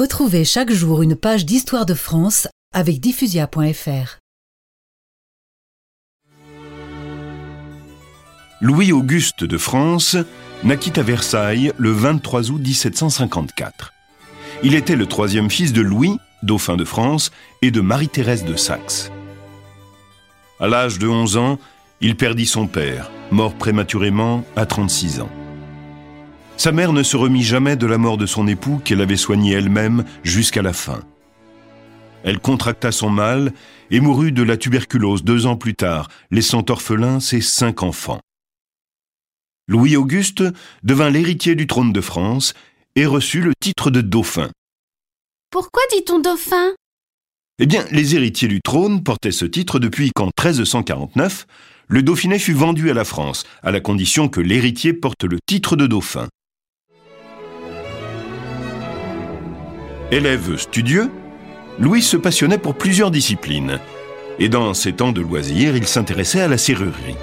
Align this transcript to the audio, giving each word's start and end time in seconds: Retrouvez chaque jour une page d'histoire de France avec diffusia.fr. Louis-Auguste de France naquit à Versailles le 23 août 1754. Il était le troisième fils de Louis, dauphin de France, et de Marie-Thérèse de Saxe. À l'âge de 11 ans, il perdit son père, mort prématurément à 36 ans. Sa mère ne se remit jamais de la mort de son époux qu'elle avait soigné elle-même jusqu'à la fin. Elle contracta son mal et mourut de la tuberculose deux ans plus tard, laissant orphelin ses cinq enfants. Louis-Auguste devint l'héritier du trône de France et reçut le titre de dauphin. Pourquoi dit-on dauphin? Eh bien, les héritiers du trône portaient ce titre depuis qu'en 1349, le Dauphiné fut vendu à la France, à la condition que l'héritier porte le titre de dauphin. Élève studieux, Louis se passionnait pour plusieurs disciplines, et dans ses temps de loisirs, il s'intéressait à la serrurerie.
Retrouvez 0.00 0.46
chaque 0.46 0.72
jour 0.72 1.02
une 1.02 1.14
page 1.14 1.44
d'histoire 1.44 1.84
de 1.84 1.92
France 1.92 2.48
avec 2.72 3.00
diffusia.fr. 3.00 4.16
Louis-Auguste 8.62 9.44
de 9.44 9.58
France 9.58 10.16
naquit 10.64 10.98
à 10.98 11.02
Versailles 11.02 11.74
le 11.76 11.90
23 11.90 12.50
août 12.50 12.62
1754. 12.62 13.92
Il 14.62 14.74
était 14.74 14.96
le 14.96 15.04
troisième 15.04 15.50
fils 15.50 15.74
de 15.74 15.82
Louis, 15.82 16.16
dauphin 16.42 16.78
de 16.78 16.84
France, 16.86 17.30
et 17.60 17.70
de 17.70 17.82
Marie-Thérèse 17.82 18.46
de 18.46 18.56
Saxe. 18.56 19.12
À 20.60 20.68
l'âge 20.68 20.98
de 20.98 21.08
11 21.08 21.36
ans, 21.36 21.58
il 22.00 22.16
perdit 22.16 22.46
son 22.46 22.66
père, 22.66 23.10
mort 23.30 23.52
prématurément 23.52 24.46
à 24.56 24.64
36 24.64 25.20
ans. 25.20 25.39
Sa 26.60 26.72
mère 26.72 26.92
ne 26.92 27.02
se 27.02 27.16
remit 27.16 27.42
jamais 27.42 27.74
de 27.74 27.86
la 27.86 27.96
mort 27.96 28.18
de 28.18 28.26
son 28.26 28.46
époux 28.46 28.82
qu'elle 28.84 29.00
avait 29.00 29.16
soigné 29.16 29.54
elle-même 29.54 30.04
jusqu'à 30.24 30.60
la 30.60 30.74
fin. 30.74 31.00
Elle 32.22 32.38
contracta 32.38 32.92
son 32.92 33.08
mal 33.08 33.54
et 33.90 33.98
mourut 33.98 34.30
de 34.30 34.42
la 34.42 34.58
tuberculose 34.58 35.24
deux 35.24 35.46
ans 35.46 35.56
plus 35.56 35.74
tard, 35.74 36.10
laissant 36.30 36.62
orphelin 36.68 37.18
ses 37.18 37.40
cinq 37.40 37.82
enfants. 37.82 38.20
Louis-Auguste 39.68 40.44
devint 40.82 41.08
l'héritier 41.08 41.54
du 41.54 41.66
trône 41.66 41.94
de 41.94 42.00
France 42.02 42.52
et 42.94 43.06
reçut 43.06 43.40
le 43.40 43.54
titre 43.58 43.90
de 43.90 44.02
dauphin. 44.02 44.50
Pourquoi 45.50 45.80
dit-on 45.90 46.18
dauphin? 46.18 46.74
Eh 47.58 47.64
bien, 47.64 47.86
les 47.90 48.16
héritiers 48.16 48.48
du 48.48 48.60
trône 48.60 49.02
portaient 49.02 49.32
ce 49.32 49.46
titre 49.46 49.78
depuis 49.78 50.10
qu'en 50.14 50.26
1349, 50.26 51.46
le 51.88 52.02
Dauphiné 52.02 52.38
fut 52.38 52.52
vendu 52.52 52.90
à 52.90 52.94
la 52.94 53.06
France, 53.06 53.44
à 53.62 53.70
la 53.70 53.80
condition 53.80 54.28
que 54.28 54.42
l'héritier 54.42 54.92
porte 54.92 55.24
le 55.24 55.38
titre 55.46 55.74
de 55.74 55.86
dauphin. 55.86 56.28
Élève 60.12 60.56
studieux, 60.56 61.08
Louis 61.78 62.02
se 62.02 62.16
passionnait 62.16 62.58
pour 62.58 62.74
plusieurs 62.74 63.12
disciplines, 63.12 63.78
et 64.40 64.48
dans 64.48 64.74
ses 64.74 64.92
temps 64.92 65.12
de 65.12 65.20
loisirs, 65.20 65.76
il 65.76 65.86
s'intéressait 65.86 66.40
à 66.40 66.48
la 66.48 66.58
serrurerie. 66.58 67.16